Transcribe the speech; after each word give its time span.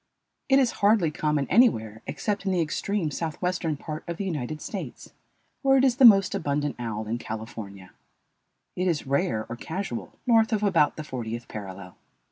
It 0.49 0.57
is 0.57 0.71
hardly 0.81 1.11
common 1.11 1.45
anywhere 1.47 2.01
except 2.07 2.43
in 2.47 2.51
the 2.51 2.59
extreme 2.59 3.11
southwestern 3.11 3.77
part 3.77 4.03
of 4.09 4.17
the 4.17 4.25
United 4.25 4.59
States, 4.59 5.13
where 5.61 5.77
it 5.77 5.83
is 5.85 5.97
the 5.97 6.05
most 6.05 6.33
abundant 6.33 6.75
owl 6.79 7.05
in 7.05 7.19
California. 7.19 7.91
It 8.75 8.87
is 8.87 9.05
rare 9.05 9.45
or 9.47 9.55
casual 9.55 10.17
north 10.25 10.53
of 10.53 10.63
about 10.63 10.95
the 10.95 11.03
fortieth 11.03 11.47
parallel. 11.47 11.97